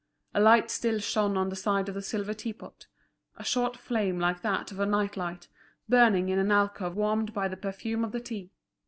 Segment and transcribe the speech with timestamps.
[0.33, 2.87] A light still shone on the side of the silver teapot,
[3.37, 5.47] a short flame like that of a night light,
[5.87, 8.51] burning in an alcove warmed by the perfume of the tea.